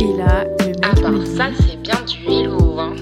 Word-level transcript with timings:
Et 0.00 0.16
là, 0.16 0.44
le 0.44 0.66
mec 0.66 0.76
Ah 0.82 0.94
ça 1.26 1.50
c'est 1.60 1.76
bien 1.76 2.00
du 2.06 2.24
hello 2.24 2.78
hein. 2.78 2.96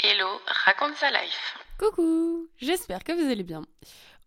Hello, 0.00 0.28
raconte 0.46 0.94
sa 0.94 1.10
life. 1.10 1.58
Coucou, 1.80 2.46
j'espère 2.58 3.02
que 3.02 3.10
vous 3.10 3.28
allez 3.28 3.42
bien. 3.42 3.64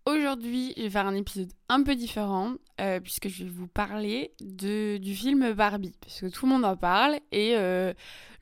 Aujourd'hui, 0.05 0.73
je 0.75 0.83
vais 0.83 0.89
faire 0.89 1.07
un 1.07 1.15
épisode 1.15 1.53
un 1.69 1.83
peu 1.83 1.95
différent 1.95 2.55
euh, 2.81 2.99
puisque 2.99 3.29
je 3.29 3.45
vais 3.45 3.49
vous 3.49 3.67
parler 3.67 4.33
de, 4.41 4.97
du 4.97 5.15
film 5.15 5.53
Barbie 5.53 5.95
parce 6.01 6.19
que 6.19 6.25
tout 6.25 6.45
le 6.47 6.51
monde 6.51 6.65
en 6.65 6.75
parle 6.75 7.15
et 7.31 7.55
euh, 7.55 7.93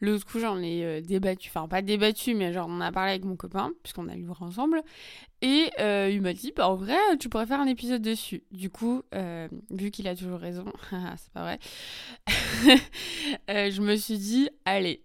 l'autre 0.01 0.25
coup 0.25 0.39
j'en 0.39 0.59
ai 0.59 0.83
euh, 0.83 1.01
débattu, 1.01 1.49
enfin 1.53 1.67
pas 1.67 1.83
débattu 1.83 2.33
mais 2.33 2.51
genre 2.51 2.67
on 2.67 2.77
en 2.77 2.81
a 2.81 2.91
parlé 2.91 3.11
avec 3.11 3.23
mon 3.23 3.35
copain 3.35 3.71
puisqu'on 3.83 4.09
a 4.09 4.15
lu 4.15 4.23
voir 4.23 4.41
ensemble 4.41 4.81
et 5.43 5.69
euh, 5.81 6.09
il 6.09 6.21
m'a 6.21 6.31
dit 6.31 6.53
bah 6.55 6.69
en 6.69 6.75
vrai 6.75 6.95
tu 7.19 7.27
pourrais 7.27 7.45
faire 7.45 7.59
un 7.59 7.67
épisode 7.67 8.01
dessus. 8.01 8.43
Du 8.51 8.69
coup, 8.69 9.03
euh, 9.13 9.49
vu 9.71 9.91
qu'il 9.91 10.07
a 10.07 10.15
toujours 10.15 10.39
raison, 10.39 10.63
c'est 10.89 11.33
pas 11.33 11.41
vrai, 11.41 11.59
euh, 13.49 13.69
je 13.69 13.81
me 13.81 13.97
suis 13.97 14.17
dit 14.17 14.49
allez. 14.65 15.03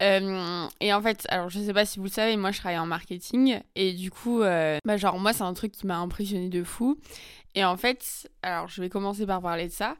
Et 0.00 0.92
en 0.92 1.02
fait, 1.02 1.26
alors 1.30 1.48
je 1.48 1.58
sais 1.58 1.72
pas 1.72 1.84
si 1.84 1.98
vous 1.98 2.04
le 2.04 2.10
savez, 2.10 2.36
moi 2.36 2.52
je 2.52 2.58
travaille 2.58 2.78
en 2.78 2.86
marketing 2.86 3.60
et 3.74 3.92
du 3.92 4.10
coup, 4.12 4.40
bah 4.40 4.96
genre 4.96 5.18
moi 5.18 5.32
c'est 5.32 5.42
un 5.42 5.54
truc 5.54 5.72
qui 5.72 5.86
m'a 5.86 5.98
impressionné 5.98 6.48
de 6.48 6.62
fou. 6.62 6.96
Et 7.56 7.64
en 7.64 7.76
fait, 7.76 8.30
alors 8.42 8.68
je 8.68 8.80
vais 8.80 8.88
commencer 8.88 9.26
par 9.26 9.42
parler 9.42 9.66
de 9.66 9.72
ça. 9.72 9.96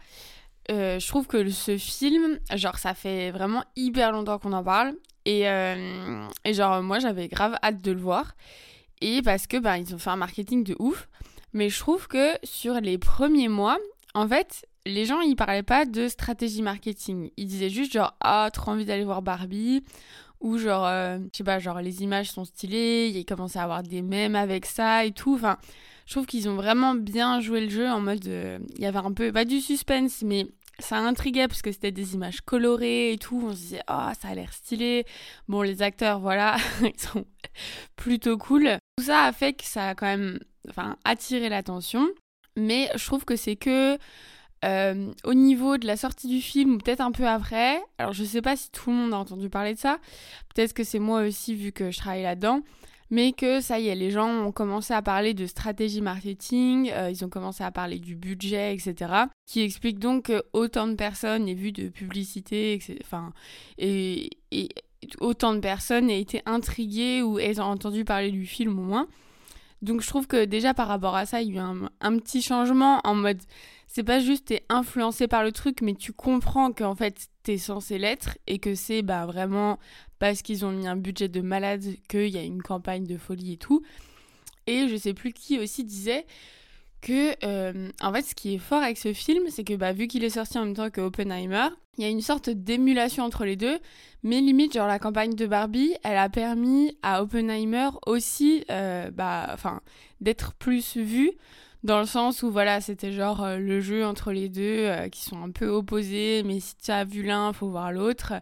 Je 0.69 1.09
trouve 1.09 1.27
que 1.27 1.51
ce 1.51 1.77
film, 1.77 2.39
genre 2.55 2.79
ça 2.79 2.95
fait 2.95 3.33
vraiment 3.33 3.65
hyper 3.75 4.13
longtemps 4.13 4.39
qu'on 4.39 4.53
en 4.53 4.63
parle 4.63 4.95
et, 5.25 5.41
et 6.45 6.55
genre 6.55 6.83
moi 6.83 7.01
j'avais 7.01 7.27
grave 7.27 7.57
hâte 7.65 7.83
de 7.83 7.91
le 7.91 8.01
voir 8.01 8.37
et 9.01 9.23
parce 9.23 9.47
que 9.47 9.57
bah 9.57 9.79
ils 9.79 9.95
ont 9.95 9.99
fait 9.99 10.11
un 10.11 10.17
marketing 10.17 10.65
de 10.65 10.77
ouf. 10.79 11.09
Mais 11.53 11.71
je 11.71 11.79
trouve 11.79 12.07
que 12.07 12.35
sur 12.45 12.81
les 12.81 12.99
premiers 12.99 13.49
mois, 13.49 13.79
en 14.15 14.29
fait, 14.29 14.67
les 14.85 15.05
gens 15.05 15.21
ils 15.21 15.37
parlaient 15.37 15.63
pas 15.63 15.85
de 15.85 16.09
stratégie 16.09 16.63
marketing. 16.63 17.31
Ils 17.37 17.47
disaient 17.47 17.71
juste 17.71 17.93
genre 17.93 18.15
ah 18.21 18.51
trop 18.53 18.73
envie 18.73 18.85
d'aller 18.85 19.05
voir 19.05 19.23
Barbie 19.23 19.83
ou 20.41 20.59
genre 20.59 20.87
euh, 20.87 21.19
je 21.33 21.39
sais 21.39 21.45
pas 21.45 21.59
genre 21.59 21.81
les 21.81 22.03
images 22.03 22.31
sont 22.31 22.45
stylées, 22.45 23.09
il 23.15 23.25
commençait 23.25 23.59
à 23.59 23.63
avoir 23.63 23.83
des 23.83 24.03
mèmes 24.03 24.37
avec 24.37 24.67
ça 24.67 25.05
et 25.05 25.13
tout. 25.13 25.35
Enfin, 25.35 25.57
je 26.07 26.13
trouve 26.13 26.27
qu'ils 26.27 26.49
ont 26.49 26.57
vraiment 26.57 26.95
bien 26.95 27.41
joué 27.41 27.63
le 27.63 27.71
jeu 27.71 27.89
en 27.89 28.01
mode 28.01 28.27
euh, 28.29 28.59
il 28.77 28.83
y 28.83 28.87
avait 28.87 28.99
un 28.99 29.13
peu 29.13 29.33
pas 29.33 29.45
du 29.45 29.61
suspense 29.61 30.23
mais 30.23 30.47
ça 30.79 30.99
intriguait 30.99 31.49
parce 31.49 31.63
que 31.63 31.73
c'était 31.73 31.91
des 31.93 32.15
images 32.15 32.43
colorées 32.43 33.13
et 33.13 33.19
tout. 33.19 33.43
On 33.45 33.53
se 33.53 33.57
disait 33.57 33.83
oh 33.91 34.11
ça 34.21 34.29
a 34.29 34.35
l'air 34.35 34.53
stylé. 34.53 35.05
Bon 35.49 35.63
les 35.63 35.83
acteurs 35.83 36.21
voilà 36.21 36.57
ils 36.83 37.01
sont 37.01 37.25
plutôt 37.97 38.37
cool. 38.39 38.79
Tout 38.97 39.05
ça 39.05 39.25
a 39.25 39.33
fait 39.33 39.53
que 39.53 39.65
ça 39.65 39.91
a 39.91 39.95
quand 39.95 40.07
même 40.07 40.39
enfin 40.69 40.97
attiré 41.05 41.49
l'attention. 41.49 42.07
Mais 42.57 42.91
je 42.95 43.05
trouve 43.05 43.25
que 43.25 43.37
c'est 43.37 43.57
que 43.57 43.99
euh, 44.65 45.13
au 45.25 45.35
niveau 45.35 45.77
de 45.77 45.87
la 45.87 45.97
sortie 45.97 46.29
du 46.29 46.41
film, 46.41 46.75
ou 46.75 46.79
peut-être 46.79 47.03
un 47.03 47.13
peu 47.13 47.27
après, 47.27 47.79
alors 47.99 48.13
je 48.13 48.25
sais 48.25 48.41
pas 48.41 48.57
si 48.57 48.71
tout 48.71 48.91
le 48.91 48.97
monde 48.97 49.13
a 49.13 49.19
entendu 49.19 49.51
parler 49.51 49.75
de 49.75 49.79
ça, 49.79 49.99
peut-être 50.55 50.73
que 50.73 50.83
c'est 50.83 50.99
moi 50.99 51.23
aussi 51.23 51.55
vu 51.55 51.73
que 51.73 51.91
je 51.91 51.99
travaille 51.99 52.23
là-dedans, 52.23 52.63
mais 53.11 53.33
que 53.33 53.61
ça 53.61 53.79
y 53.79 53.89
est, 53.89 53.95
les 53.95 54.11
gens 54.11 54.29
ont 54.29 54.53
commencé 54.53 54.95
à 54.95 55.03
parler 55.03 55.35
de 55.35 55.47
stratégie 55.47 56.01
marketing, 56.01 56.91
euh, 56.93 57.11
ils 57.11 57.25
ont 57.25 57.29
commencé 57.29 57.63
à 57.63 57.71
parler 57.71 57.99
du 57.99 58.17
budget, 58.17 58.75
etc. 58.75 59.13
Qui 59.47 59.61
explique 59.61 59.99
donc 59.99 60.25
que 60.25 60.43
autant 60.53 60.89
de 60.89 60.95
personnes 60.95 61.47
aient 61.47 61.55
vu 61.55 61.71
de 61.71 61.89
publicité, 61.89 62.73
etc. 62.73 62.99
Enfin, 63.05 63.33
et, 63.79 64.31
et 64.51 64.71
autant 65.21 65.55
de 65.55 65.61
personnes 65.61 66.11
aient 66.11 66.21
été 66.21 66.43
intriguées 66.47 67.23
ou 67.23 67.39
aient 67.39 67.61
entendu 67.61 68.05
parler 68.05 68.31
du 68.31 68.47
film 68.47 68.79
au 68.79 68.83
moins. 68.83 69.09
Donc 69.83 70.01
je 70.01 70.09
trouve 70.09 70.27
que 70.27 70.45
déjà 70.45 70.75
par 70.75 70.89
rapport 70.89 71.15
à 71.15 71.27
ça, 71.27 71.43
il 71.43 71.55
y 71.55 71.59
a 71.59 71.63
eu 71.63 71.89
un, 72.01 72.19
petit 72.19 72.43
changement 72.43 73.01
en 73.05 73.15
mode 73.15 73.41
c'est 73.87 74.03
pas 74.03 74.21
juste 74.21 74.47
t'es 74.47 74.65
influencé 74.69 75.29
par 75.29 75.45
le 75.45 75.53
truc, 75.53 75.81
mais 75.81 75.95
tu 75.95 76.13
comprends 76.13 76.73
qu'en 76.73 76.95
fait 76.95 77.29
t'es 77.43 77.59
censé 77.59 77.99
l'être 77.99 78.37
et 78.47 78.59
que 78.59 78.75
c'est 78.75 79.03
bah 79.03 79.27
vraiment 79.27 79.79
parce 80.19 80.43
qu'ils 80.43 80.65
ont 80.65 80.73
mis 80.73 80.87
un 80.87 80.97
budget 80.97 81.29
de 81.29 81.41
malade 81.41 81.85
qu'il 82.09 82.29
y 82.29 82.39
a 82.39 82.43
une 82.43 82.63
campagne 82.63 83.05
de 83.05 83.17
folie 83.17 83.53
et 83.53 83.57
tout. 83.59 83.83
Et 84.67 84.89
je 84.89 84.97
sais 84.97 85.15
plus 85.15 85.33
qui 85.33 85.59
aussi 85.59 85.85
disait 85.85 86.27
que 87.01 87.35
euh, 87.45 87.91
en 88.01 88.13
fait 88.13 88.23
ce 88.23 88.35
qui 88.35 88.55
est 88.55 88.59
fort 88.59 88.83
avec 88.83 88.99
ce 88.99 89.13
film, 89.13 89.45
c'est 89.51 89.63
que 89.65 89.75
bah 89.75 89.93
vu 89.93 90.09
qu'il 90.09 90.25
est 90.25 90.31
sorti 90.31 90.59
en 90.59 90.65
même 90.65 90.75
temps 90.75 90.91
que 90.91 91.01
Oppenheimer, 91.01 91.69
il 91.99 92.05
y 92.05 92.07
a 92.07 92.11
une 92.11 92.21
sorte 92.21 92.51
d'émulation 92.51 93.25
entre 93.25 93.45
les 93.45 93.57
deux, 93.57 93.79
mais 94.23 94.41
limite 94.41 94.75
genre 94.75 94.87
la 94.87 94.99
campagne 94.99 95.35
de 95.35 95.47
Barbie, 95.47 95.95
elle 96.03 96.19
a 96.19 96.29
permis 96.29 96.97
à 97.03 97.23
Oppenheimer 97.23 97.91
aussi 98.07 98.65
euh, 98.71 99.11
bah 99.11 99.57
d'être 100.21 100.55
plus 100.55 100.97
vu 100.97 101.31
dans 101.85 102.01
le 102.01 102.07
sens 102.07 102.43
où 102.43 102.51
voilà 102.51 102.81
c'était 102.81 103.13
genre 103.13 103.45
euh, 103.45 103.59
le 103.59 103.81
jeu 103.81 104.05
entre 104.05 104.33
les 104.33 104.49
deux 104.49 104.63
euh, 104.63 105.09
qui 105.09 105.23
sont 105.23 105.43
un 105.43 105.51
peu 105.51 105.69
opposés 105.69 106.43
mais 106.45 106.59
si 106.59 106.77
tu 106.77 106.91
as 106.91 107.05
vu 107.05 107.23
l'un 107.23 107.53
faut 107.53 107.69
voir 107.69 107.93
l'autre. 107.93 108.35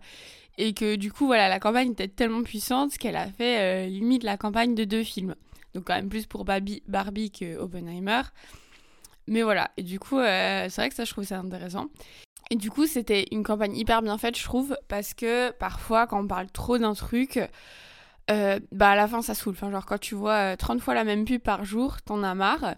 Et 0.57 0.73
que 0.73 0.97
du 0.97 1.13
coup 1.13 1.27
voilà 1.27 1.49
la 1.49 1.59
campagne 1.61 1.91
était 1.93 2.09
tellement 2.09 2.43
puissante 2.43 2.97
qu'elle 2.97 3.17
a 3.17 3.27
fait 3.27 3.89
limite 3.89 4.23
la 4.23 4.37
campagne 4.37 4.75
de 4.75 4.85
deux 4.85 5.03
films. 5.03 5.35
Donc 5.75 5.85
quand 5.85 5.95
même 5.95 6.09
plus 6.09 6.27
pour 6.27 6.45
Barbie, 6.45 6.83
Barbie 6.87 7.31
que 7.31 7.57
Oppenheimer. 7.59 8.23
Mais 9.27 9.43
voilà. 9.43 9.71
Et 9.77 9.83
du 9.83 9.99
coup 9.99 10.21
c'est 10.21 10.77
vrai 10.77 10.89
que 10.89 10.95
ça 10.95 11.05
je 11.05 11.11
trouve 11.11 11.25
ça 11.25 11.41
intéressant 11.41 11.89
et 12.51 12.57
du 12.57 12.71
coup 12.71 12.87
c'était 12.87 13.27
une 13.31 13.43
campagne 13.43 13.77
hyper 13.77 14.03
bien 14.03 14.19
faite 14.19 14.37
je 14.39 14.45
trouve 14.45 14.77
parce 14.89 15.15
que 15.15 15.51
parfois 15.53 16.07
quand 16.07 16.23
on 16.23 16.27
parle 16.27 16.51
trop 16.51 16.79
d'un 16.79 16.95
truc 16.95 17.41
euh, 18.31 18.59
bah 18.73 18.91
à 18.91 18.97
la 18.97 19.07
fin 19.07 19.21
ça 19.23 19.35
saoule 19.35 19.53
enfin 19.55 19.71
genre 19.71 19.85
quand 19.85 19.99
tu 19.99 20.15
vois 20.15 20.53
euh, 20.53 20.57
30 20.57 20.81
fois 20.81 20.95
la 20.95 21.05
même 21.05 21.25
pub 21.25 21.41
par 21.43 21.65
jour 21.65 22.01
t'en 22.03 22.23
as 22.23 22.35
marre 22.35 22.75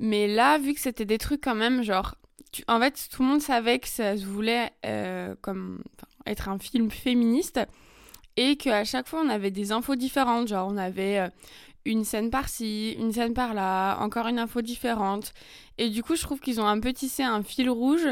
mais 0.00 0.26
là, 0.26 0.58
vu 0.58 0.74
que 0.74 0.80
c'était 0.80 1.04
des 1.04 1.18
trucs 1.18 1.40
quand 1.42 1.54
même, 1.54 1.82
genre, 1.84 2.16
tu- 2.52 2.64
en 2.66 2.80
fait, 2.80 3.08
tout 3.12 3.22
le 3.22 3.28
monde 3.28 3.40
savait 3.40 3.78
que 3.78 3.86
ça 3.88 4.16
se 4.16 4.26
voulait 4.26 4.72
euh, 4.84 5.36
comme 5.40 5.82
être 6.26 6.48
un 6.48 6.58
film 6.58 6.90
féministe 6.90 7.60
et 8.36 8.56
qu'à 8.56 8.84
chaque 8.84 9.08
fois, 9.08 9.22
on 9.24 9.28
avait 9.28 9.52
des 9.52 9.70
infos 9.72 9.94
différentes. 9.94 10.48
Genre, 10.48 10.68
on 10.70 10.76
avait 10.76 11.20
euh, 11.20 11.28
une 11.84 12.04
scène 12.04 12.30
par-ci, 12.30 12.96
une 12.98 13.12
scène 13.12 13.34
par-là, 13.34 13.98
encore 14.00 14.26
une 14.26 14.40
info 14.40 14.62
différente. 14.62 15.32
Et 15.78 15.90
du 15.90 16.02
coup, 16.02 16.16
je 16.16 16.22
trouve 16.22 16.40
qu'ils 16.40 16.60
ont 16.60 16.66
un 16.66 16.80
peu 16.80 16.92
tissé 16.92 17.22
un 17.22 17.42
fil 17.44 17.70
rouge 17.70 18.08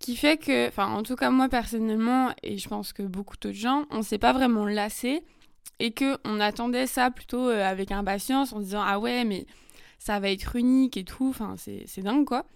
qui 0.00 0.16
fait 0.16 0.38
que, 0.38 0.66
enfin, 0.68 0.88
en 0.88 1.02
tout 1.02 1.14
cas, 1.14 1.30
moi 1.30 1.48
personnellement, 1.48 2.34
et 2.42 2.58
je 2.58 2.68
pense 2.68 2.92
que 2.92 3.02
beaucoup 3.02 3.36
d'autres 3.36 3.56
gens, 3.56 3.84
on 3.90 4.02
s'est 4.02 4.18
pas 4.18 4.32
vraiment 4.32 4.64
lassé 4.64 5.22
et 5.78 5.92
que 5.92 6.18
on 6.24 6.40
attendait 6.40 6.86
ça 6.86 7.10
plutôt 7.10 7.48
euh, 7.48 7.64
avec 7.64 7.92
impatience 7.92 8.52
en 8.52 8.60
disant 8.60 8.82
ah 8.84 8.98
ouais 8.98 9.24
mais 9.24 9.46
ça 9.98 10.20
va 10.20 10.30
être 10.30 10.56
unique 10.56 10.96
et 10.96 11.04
tout, 11.04 11.28
enfin 11.28 11.54
c'est 11.56 11.84
c'est 11.86 12.02
dingue 12.02 12.24
quoi. 12.24 12.46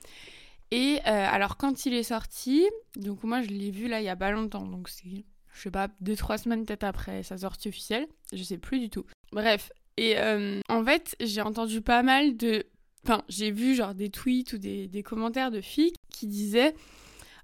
Et 0.71 1.01
euh, 1.07 1.27
alors 1.31 1.57
quand 1.57 1.87
il 1.87 1.95
est 1.95 2.03
sorti, 2.03 2.67
donc 2.97 3.23
moi 3.25 3.43
je 3.43 3.49
l'ai 3.49 3.71
vu 3.71 3.89
là 3.89 4.01
il 4.01 4.05
y 4.05 4.09
a 4.09 4.17
pas 4.17 4.31
longtemps, 4.31 4.67
donc 4.67 4.89
c'est 4.89 5.25
je 5.53 5.63
sais 5.63 5.71
pas 5.71 5.89
deux 6.01 6.17
trois 6.17 6.39
semaines 6.39 6.65
peut-être 6.65 6.85
après 6.85 7.23
sa 7.23 7.39
sortie 7.39 7.69
officielle, 7.69 8.07
je 8.33 8.43
sais 8.43 8.59
plus 8.59 8.79
du 8.79 8.91
tout. 8.91 9.05
Bref, 9.33 9.71
et 9.97 10.19
euh, 10.19 10.61
en 10.69 10.85
fait 10.85 11.15
j'ai 11.21 11.43
entendu 11.43 11.81
pas 11.81 12.03
mal 12.03 12.37
de, 12.37 12.65
enfin 13.05 13.23
j'ai 13.29 13.51
vu 13.51 13.75
genre 13.75 13.95
des 13.95 14.11
tweets 14.11 14.55
ou 14.55 14.59
des, 14.59 14.89
des 14.89 15.03
commentaires 15.03 15.51
de 15.51 15.61
filles 15.61 15.93
qui 16.11 16.27
disaient 16.27 16.75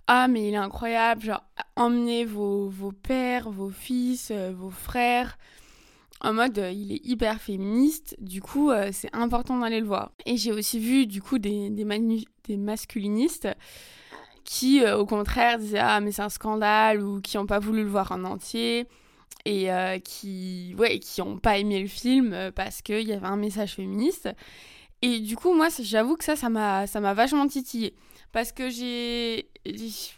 ah 0.06 0.28
mais 0.28 0.48
il 0.48 0.54
est 0.54 0.56
incroyable, 0.56 1.22
genre 1.22 1.44
emmenez 1.76 2.24
vos, 2.24 2.68
vos 2.68 2.92
pères, 2.92 3.50
vos 3.50 3.70
fils, 3.70 4.30
euh, 4.30 4.52
vos 4.52 4.70
frères 4.70 5.38
en 6.22 6.34
mode 6.34 6.58
euh, 6.58 6.70
il 6.70 6.92
est 6.92 7.00
hyper 7.06 7.40
féministe, 7.40 8.14
du 8.20 8.42
coup 8.42 8.70
euh, 8.70 8.90
c'est 8.92 9.14
important 9.14 9.58
d'aller 9.58 9.80
le 9.80 9.86
voir. 9.86 10.12
Et 10.26 10.36
j'ai 10.36 10.52
aussi 10.52 10.78
vu 10.78 11.06
du 11.06 11.22
coup 11.22 11.38
des, 11.38 11.70
des, 11.70 12.56
masculinistes 12.56 13.48
qui 14.44 14.84
au 14.84 15.06
contraire 15.06 15.58
disaient 15.58 15.78
ah 15.78 16.00
mais 16.00 16.12
c'est 16.12 16.22
un 16.22 16.28
scandale 16.28 17.02
ou 17.02 17.20
qui 17.20 17.36
n'ont 17.36 17.46
pas 17.46 17.60
voulu 17.60 17.84
le 17.84 17.88
voir 17.88 18.10
en 18.12 18.24
entier 18.24 18.86
et 19.44 19.68
qui 20.04 20.74
ouais 20.76 20.98
qui 20.98 21.22
pas 21.42 21.58
aimé 21.58 21.80
le 21.80 21.86
film 21.86 22.50
parce 22.56 22.82
qu'il 22.82 23.06
y 23.06 23.12
avait 23.12 23.26
un 23.26 23.36
message 23.36 23.74
féministe. 23.74 24.28
Et 25.02 25.20
du 25.20 25.36
coup 25.36 25.54
moi 25.54 25.68
j'avoue 25.80 26.16
que 26.16 26.24
ça 26.24 26.34
ça 26.34 26.48
m'a 26.48 26.86
ça 26.88 27.00
m'a 27.00 27.14
vachement 27.14 27.46
titillé 27.46 27.94
parce 28.32 28.52
que 28.52 28.68
j'ai 28.70 29.49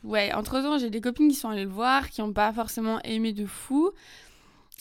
ouais 0.04 0.32
entre 0.32 0.60
temps 0.62 0.78
j'ai 0.78 0.90
des 0.90 1.00
copines 1.00 1.28
qui 1.28 1.34
sont 1.34 1.48
allées 1.48 1.64
le 1.64 1.70
voir 1.70 2.10
qui 2.10 2.20
n'ont 2.20 2.32
pas 2.32 2.52
forcément 2.52 3.00
aimé 3.02 3.32
de 3.32 3.46
fou 3.46 3.92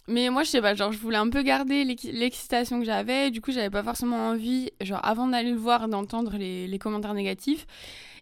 mais 0.07 0.29
moi, 0.29 0.43
je 0.43 0.49
sais 0.49 0.61
pas, 0.61 0.73
genre, 0.73 0.91
je 0.91 0.97
voulais 0.97 1.17
un 1.17 1.29
peu 1.29 1.43
garder 1.43 1.83
l'ex- 1.83 2.03
l'excitation 2.11 2.79
que 2.79 2.85
j'avais. 2.85 3.31
Du 3.31 3.39
coup, 3.41 3.51
j'avais 3.51 3.69
pas 3.69 3.83
forcément 3.83 4.29
envie, 4.29 4.71
genre, 4.81 4.99
avant 5.03 5.27
d'aller 5.27 5.51
le 5.51 5.57
voir, 5.57 5.87
d'entendre 5.87 6.37
les, 6.37 6.79
commentaires 6.79 7.13
négatifs. 7.13 7.65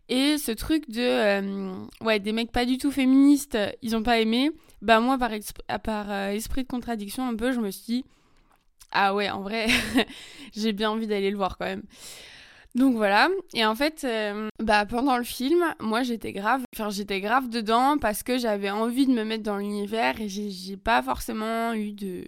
Et 0.10 0.38
ce 0.38 0.52
truc 0.52 0.90
de, 0.90 1.02
euh, 1.02 1.72
ouais, 2.02 2.20
des 2.20 2.34
mecs 2.34 2.52
pas 2.52 2.66
du 2.66 2.78
tout 2.78 2.92
féministes, 2.92 3.58
ils 3.82 3.96
ont 3.96 4.04
pas 4.04 4.20
aimé. 4.20 4.52
Bah, 4.82 5.00
moi, 5.00 5.18
par 5.18 5.32
euh, 6.12 6.32
esprit 6.32 6.64
de 6.64 6.68
contradiction, 6.68 7.28
un 7.28 7.36
peu, 7.36 7.52
je 7.52 7.60
me 7.60 7.72
suis 7.72 7.86
dit, 7.86 8.06
ah 8.92 9.16
ouais, 9.16 9.30
en 9.30 9.42
vrai, 9.42 9.68
j'ai 10.56 10.74
bien 10.74 10.90
envie 10.92 11.08
d'aller 11.08 11.32
le 11.32 11.38
voir 11.38 11.58
quand 11.58 11.66
même. 11.66 11.84
Donc 12.76 12.96
voilà, 12.96 13.30
et 13.56 13.66
en 13.66 13.74
fait, 13.74 14.04
euh, 14.04 14.48
bah 14.60 14.86
pendant 14.86 15.18
le 15.18 15.24
film, 15.24 15.64
moi 15.80 16.04
j'étais 16.04 16.32
grave, 16.34 16.62
enfin 16.76 16.92
j'étais 16.92 17.20
grave 17.20 17.50
dedans 17.50 17.98
parce 17.98 18.22
que 18.22 18.38
j'avais 18.38 18.70
envie 18.70 19.08
de 19.08 19.12
me 19.12 19.24
mettre 19.24 19.42
dans 19.44 19.58
l'univers 19.58 20.22
et 20.22 20.30
j'ai 20.30 20.78
pas 20.78 21.02
forcément 21.02 21.74
eu 21.74 21.94
de, 21.94 22.26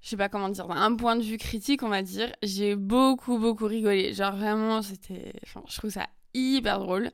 je 0.00 0.08
sais 0.08 0.16
pas 0.16 0.28
comment 0.28 0.48
dire, 0.48 0.70
un 0.70 0.94
point 0.94 1.16
de 1.16 1.22
vue 1.22 1.38
critique 1.38 1.82
on 1.82 1.88
va 1.88 2.02
dire. 2.02 2.32
J'ai 2.44 2.76
beaucoup 2.76 3.36
beaucoup 3.38 3.66
rigolé, 3.66 4.14
genre 4.14 4.36
vraiment 4.36 4.80
c'était, 4.80 5.32
enfin 5.42 5.62
je 5.68 5.76
trouve 5.76 5.90
ça 5.90 6.06
hyper 6.34 6.78
drôle. 6.78 7.10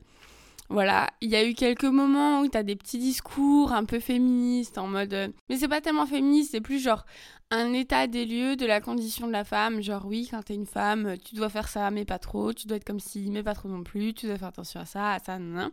Voilà, 0.69 1.09
il 1.21 1.29
y 1.31 1.35
a 1.35 1.43
eu 1.43 1.55
quelques 1.55 1.83
moments 1.83 2.41
où 2.41 2.47
t'as 2.47 2.61
des 2.61 2.75
petits 2.75 2.99
discours 2.99 3.71
un 3.71 3.85
peu 3.85 3.99
féministes 3.99 4.77
en 4.77 4.85
mode. 4.87 5.13
euh, 5.13 5.27
Mais 5.49 5.57
c'est 5.57 5.67
pas 5.67 5.81
tellement 5.81 6.05
féministe, 6.05 6.51
c'est 6.51 6.61
plus 6.61 6.79
genre 6.79 7.05
un 7.49 7.73
état 7.73 8.05
des 8.05 8.25
lieux 8.25 8.55
de 8.55 8.67
la 8.67 8.79
condition 8.79 9.25
de 9.25 9.31
la 9.31 9.43
femme. 9.43 9.81
Genre, 9.81 10.05
oui, 10.05 10.27
quand 10.29 10.43
t'es 10.43 10.53
une 10.53 10.67
femme, 10.67 11.15
tu 11.25 11.33
dois 11.33 11.49
faire 11.49 11.67
ça, 11.67 11.89
mais 11.89 12.05
pas 12.05 12.19
trop. 12.19 12.53
Tu 12.53 12.67
dois 12.67 12.77
être 12.77 12.85
comme 12.85 12.99
ci, 12.99 13.29
mais 13.31 13.41
pas 13.41 13.55
trop 13.55 13.67
non 13.67 13.83
plus. 13.83 14.13
Tu 14.13 14.27
dois 14.27 14.37
faire 14.37 14.49
attention 14.49 14.79
à 14.79 14.85
ça, 14.85 15.13
à 15.13 15.19
ça, 15.19 15.39
nan. 15.39 15.71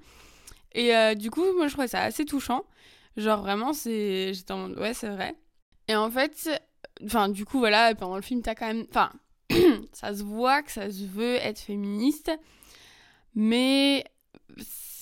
Et 0.73 0.97
euh, 0.97 1.15
du 1.15 1.31
coup, 1.31 1.45
moi, 1.57 1.67
je 1.69 1.73
trouvais 1.75 1.89
ça 1.89 2.01
assez 2.03 2.25
touchant. 2.25 2.65
Genre, 3.19 3.43
vraiment, 3.43 3.75
c'est. 3.75 4.33
J'étais 4.33 4.53
en 4.53 4.69
mode, 4.69 4.79
ouais, 4.79 4.95
c'est 4.95 5.11
vrai. 5.11 5.35
Et 5.89 5.95
en 5.97 6.11
fait, 6.11 6.49
enfin, 7.05 7.29
du 7.29 7.45
coup, 7.45 7.59
voilà, 7.59 7.95
pendant 7.95 8.17
le 8.17 8.23
film, 8.23 8.41
t'as 8.41 8.55
quand 8.55 8.67
même. 8.67 8.87
Enfin, 8.89 9.11
ça 9.93 10.15
se 10.15 10.23
voit 10.23 10.63
que 10.63 10.73
ça 10.73 10.91
se 10.91 11.05
veut 11.05 11.35
être 11.37 11.61
féministe, 11.61 12.31
mais 13.35 14.05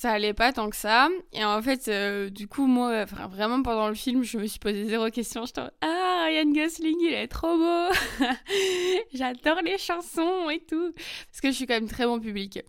ça 0.05 0.13
allait 0.13 0.35
pas 0.35 0.53
tant 0.53 0.69
que 0.69 0.77
ça. 0.77 1.09
Et 1.33 1.43
en 1.47 1.63
fait, 1.63 1.89
euh, 1.89 2.29
du 2.29 2.47
coup, 2.47 2.67
moi, 2.67 3.07
vraiment 3.07 3.63
pendant 3.63 3.89
le 3.89 3.95
film, 3.95 4.23
je 4.23 4.37
me 4.37 4.47
suis 4.47 4.59
posé 4.59 4.85
zéro 4.85 5.09
question. 5.09 5.47
J'étais 5.47 5.61
en 5.61 5.65
mode, 5.65 5.73
ah, 5.81 6.27
Ryan 6.27 6.53
Gosling, 6.53 6.97
il 7.01 7.15
est 7.15 7.27
trop 7.27 7.57
beau. 7.57 7.89
J'adore 9.15 9.63
les 9.65 9.79
chansons 9.79 10.51
et 10.51 10.61
tout. 10.61 10.93
Parce 10.93 11.41
que 11.41 11.49
je 11.49 11.57
suis 11.57 11.67
quand 11.67 11.73
même 11.73 11.89
très 11.89 12.05
bon 12.05 12.21
public. 12.21 12.61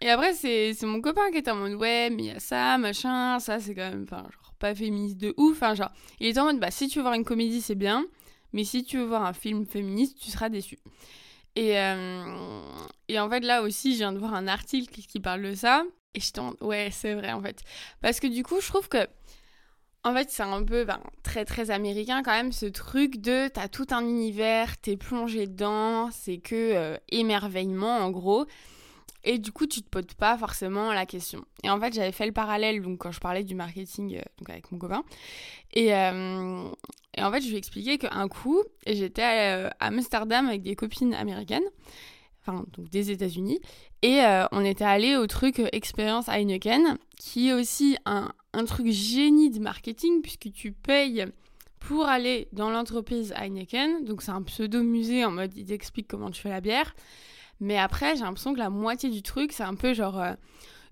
Et 0.00 0.10
après, 0.10 0.32
c'est 0.32 0.74
mon 0.82 1.00
copain 1.00 1.30
qui 1.30 1.38
était 1.38 1.52
en 1.52 1.56
mode, 1.56 1.74
ouais, 1.74 2.10
mais 2.10 2.22
il 2.24 2.26
y 2.26 2.30
a 2.32 2.40
ça, 2.40 2.76
machin, 2.78 3.38
ça, 3.38 3.60
c'est 3.60 3.76
quand 3.76 3.88
même, 3.88 4.08
genre, 4.08 4.54
pas 4.58 4.74
féministe 4.74 5.18
de 5.18 5.34
ouf. 5.36 5.52
Enfin, 5.52 5.76
genre, 5.76 5.92
il 6.18 6.26
était 6.26 6.40
en 6.40 6.46
mode, 6.46 6.58
bah, 6.58 6.72
si 6.72 6.88
tu 6.88 6.98
veux 6.98 7.02
voir 7.02 7.14
une 7.14 7.24
comédie, 7.24 7.60
c'est 7.60 7.76
bien. 7.76 8.04
Mais 8.52 8.64
si 8.64 8.82
tu 8.82 8.98
veux 8.98 9.04
voir 9.04 9.24
un 9.24 9.32
film 9.32 9.66
féministe, 9.66 10.18
tu 10.20 10.32
seras 10.32 10.48
déçu. 10.48 10.80
Et, 11.54 11.78
euh, 11.78 12.24
et 13.06 13.20
en 13.20 13.30
fait, 13.30 13.40
là 13.40 13.62
aussi, 13.62 13.92
je 13.92 13.98
viens 13.98 14.12
de 14.12 14.18
voir 14.18 14.34
un 14.34 14.48
article 14.48 14.92
qui 14.92 15.20
parle 15.20 15.42
de 15.42 15.54
ça. 15.54 15.84
Et 16.14 16.20
je 16.20 16.32
t'en... 16.32 16.54
Ouais, 16.60 16.90
c'est 16.92 17.14
vrai, 17.14 17.32
en 17.32 17.42
fait. 17.42 17.60
Parce 18.00 18.20
que 18.20 18.26
du 18.26 18.42
coup, 18.42 18.60
je 18.60 18.68
trouve 18.68 18.88
que... 18.88 19.06
En 20.04 20.12
fait, 20.14 20.30
c'est 20.30 20.42
un 20.42 20.64
peu 20.64 20.84
ben, 20.84 21.00
très, 21.22 21.44
très 21.44 21.70
américain 21.70 22.22
quand 22.24 22.32
même, 22.32 22.50
ce 22.52 22.66
truc 22.66 23.18
de... 23.18 23.48
T'as 23.48 23.68
tout 23.68 23.86
un 23.90 24.02
univers, 24.02 24.76
t'es 24.78 24.96
plongé 24.96 25.46
dedans, 25.46 26.10
c'est 26.10 26.38
que 26.38 26.54
euh, 26.74 26.96
émerveillement, 27.10 27.98
en 27.98 28.10
gros. 28.10 28.46
Et 29.24 29.38
du 29.38 29.52
coup, 29.52 29.66
tu 29.68 29.82
te 29.82 29.88
poses 29.88 30.14
pas 30.18 30.36
forcément 30.36 30.92
la 30.92 31.06
question. 31.06 31.44
Et 31.62 31.70
en 31.70 31.78
fait, 31.78 31.94
j'avais 31.94 32.10
fait 32.10 32.26
le 32.26 32.32
parallèle, 32.32 32.82
donc 32.82 32.98
quand 32.98 33.12
je 33.12 33.20
parlais 33.20 33.44
du 33.44 33.54
marketing 33.54 34.16
euh, 34.16 34.22
donc 34.38 34.50
avec 34.50 34.72
mon 34.72 34.78
copain. 34.78 35.04
Et, 35.72 35.94
euh, 35.94 36.68
et 37.16 37.22
en 37.22 37.30
fait, 37.30 37.40
je 37.40 37.46
lui 37.46 37.54
ai 37.54 37.58
expliqué 37.58 37.98
qu'un 37.98 38.26
coup, 38.26 38.60
j'étais 38.84 39.22
à 39.22 39.72
Amsterdam 39.78 40.48
avec 40.48 40.62
des 40.62 40.74
copines 40.74 41.14
américaines, 41.14 41.62
enfin, 42.44 42.64
donc 42.72 42.90
des 42.90 43.10
États-Unis, 43.10 43.60
et 44.02 44.20
euh, 44.22 44.46
on 44.52 44.64
était 44.64 44.84
allé 44.84 45.16
au 45.16 45.26
truc 45.26 45.60
euh, 45.60 45.68
Expérience 45.72 46.28
Heineken, 46.28 46.98
qui 47.16 47.48
est 47.48 47.52
aussi 47.52 47.96
un, 48.04 48.32
un 48.52 48.64
truc 48.64 48.88
génie 48.90 49.50
de 49.50 49.60
marketing, 49.60 50.22
puisque 50.22 50.52
tu 50.52 50.72
payes 50.72 51.26
pour 51.78 52.06
aller 52.06 52.48
dans 52.52 52.70
l'entreprise 52.70 53.32
Heineken. 53.36 54.04
Donc, 54.04 54.22
c'est 54.22 54.30
un 54.30 54.42
pseudo-musée 54.42 55.24
en 55.24 55.30
mode, 55.30 55.56
il 55.56 55.66
t'explique 55.66 56.08
comment 56.08 56.30
tu 56.30 56.40
fais 56.40 56.50
la 56.50 56.60
bière. 56.60 56.94
Mais 57.60 57.78
après, 57.78 58.16
j'ai 58.16 58.22
l'impression 58.22 58.54
que 58.54 58.58
la 58.58 58.70
moitié 58.70 59.08
du 59.08 59.22
truc, 59.22 59.52
c'est 59.52 59.62
un 59.62 59.74
peu 59.74 59.94
genre 59.94 60.20
euh, 60.20 60.32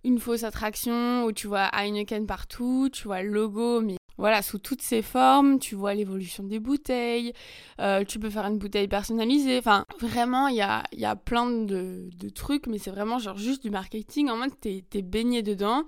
une 0.04 0.18
fausse 0.18 0.44
attraction 0.44 1.24
où 1.24 1.32
tu 1.32 1.46
vois 1.46 1.68
Heineken 1.72 2.26
partout, 2.26 2.88
tu 2.92 3.04
vois 3.04 3.22
le 3.22 3.30
logo, 3.30 3.80
mais 3.80 3.96
voilà, 4.20 4.42
sous 4.42 4.58
toutes 4.58 4.82
ses 4.82 5.00
formes, 5.00 5.58
tu 5.58 5.74
vois 5.74 5.94
l'évolution 5.94 6.44
des 6.44 6.60
bouteilles, 6.60 7.32
euh, 7.80 8.04
tu 8.04 8.18
peux 8.18 8.28
faire 8.28 8.44
une 8.46 8.58
bouteille 8.58 8.86
personnalisée. 8.86 9.58
Enfin, 9.58 9.86
vraiment, 9.98 10.48
il 10.48 10.56
y 10.56 10.60
a, 10.60 10.82
y 10.92 11.06
a 11.06 11.16
plein 11.16 11.46
de, 11.46 12.10
de 12.14 12.28
trucs, 12.28 12.66
mais 12.66 12.78
c'est 12.78 12.90
vraiment 12.90 13.18
genre 13.18 13.38
juste 13.38 13.62
du 13.62 13.70
marketing. 13.70 14.28
En 14.28 14.36
mode, 14.36 14.52
t'es 14.60 14.84
es 14.94 15.02
baigné 15.02 15.42
dedans. 15.42 15.84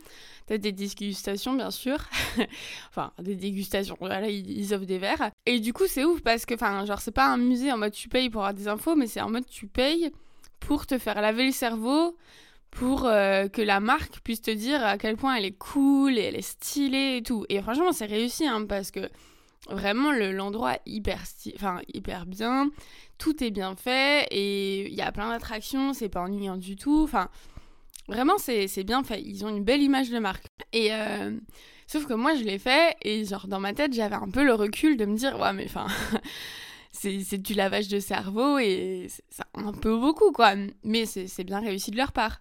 T'as 0.47 0.57
des 0.57 0.73
dégustations, 0.73 1.53
bien 1.53 1.71
sûr. 1.71 1.99
enfin, 2.89 3.13
des 3.21 3.37
dégustations. 3.37 3.97
Voilà, 4.01 4.27
ils, 4.29 4.51
ils 4.51 4.73
offrent 4.73 4.87
des 4.87 4.99
verres. 4.99 5.31
Et 5.45 5.61
du 5.61 5.75
coup, 5.75 5.87
c'est 5.87 6.05
ouf 6.05 6.23
parce 6.23 6.47
que, 6.47 6.55
enfin, 6.55 6.87
genre, 6.87 7.01
c'est 7.03 7.13
pas 7.13 7.27
un 7.27 7.37
musée 7.37 7.71
en 7.71 7.77
mode 7.77 7.93
tu 7.93 8.09
payes 8.09 8.31
pour 8.31 8.41
avoir 8.41 8.55
des 8.55 8.67
infos, 8.67 8.97
mais 8.97 9.07
c'est 9.07 9.21
en 9.21 9.31
mode 9.31 9.47
tu 9.47 9.67
payes 9.67 10.11
pour 10.59 10.87
te 10.87 10.97
faire 10.97 11.21
laver 11.21 11.45
le 11.45 11.53
cerveau, 11.53 12.17
pour 12.73 13.05
euh, 13.07 13.49
que 13.49 13.63
la 13.63 13.81
marque 13.81 14.21
puisse 14.21 14.43
te 14.43 14.51
dire 14.51 14.85
à 14.85 14.99
quel 14.99 15.17
point 15.17 15.37
elle 15.37 15.45
est 15.45 15.57
cool 15.59 16.19
et 16.19 16.23
elle 16.23 16.37
est 16.37 16.43
stylée 16.43 17.19
et 17.19 17.23
tout. 17.23 17.45
Et 17.49 17.61
franchement, 17.63 17.93
c'est 17.93 18.07
réussi 18.07 18.47
hein, 18.47 18.65
parce 18.69 18.91
que 18.91 19.09
vraiment 19.71 20.11
le- 20.11 20.33
l'endroit 20.33 20.77
hyper, 20.87 21.21
enfin, 21.55 21.81
hyper 21.95 22.27
bien, 22.27 22.71
tout 23.19 23.45
est 23.45 23.51
bien 23.51 23.77
fait 23.77 24.27
et 24.31 24.89
il 24.89 24.95
y 24.95 25.03
a 25.03 25.13
plein 25.13 25.29
d'attractions, 25.29 25.93
c'est 25.93 26.09
pas 26.09 26.23
ennuyant 26.23 26.57
du 26.57 26.75
tout. 26.77 27.03
Enfin, 27.05 27.29
vraiment, 28.09 28.39
c'est 28.39 28.85
bien 28.85 29.05
fait. 29.05 29.23
Ils 29.23 29.45
ont 29.45 29.49
une 29.49 29.63
belle 29.65 29.83
image 29.83 30.11
de 30.11 30.19
marque. 30.19 30.47
Et 30.73 30.93
euh, 30.95 31.39
sauf 31.87 32.07
que 32.07 32.15
moi, 32.15 32.35
je 32.35 32.43
l'ai 32.43 32.59
fait 32.59 32.97
et 33.03 33.25
genre 33.25 33.47
dans 33.49 33.61
ma 33.61 33.75
tête, 33.75 33.93
j'avais 33.93 34.17
un 34.17 34.31
peu 34.31 34.45
le 34.45 34.55
recul 34.55 34.97
de 34.97 35.05
me 35.05 35.17
dire, 35.17 35.39
ouais, 35.39 35.53
mais 35.53 35.67
enfin. 35.67 35.87
c'est 36.93 37.39
du 37.43 37.55
lavage 37.55 37.89
de 37.89 37.99
cerveau 38.01 38.59
et 38.59 39.09
c'est 39.09 39.43
un 39.55 39.73
peu 39.73 39.97
beaucoup 39.99 40.31
quoi. 40.33 40.55
Mais 40.85 41.05
c'est 41.07 41.45
bien 41.45 41.61
réussi 41.61 41.91
de 41.91 41.97
leur 41.97 42.13
part. 42.13 42.41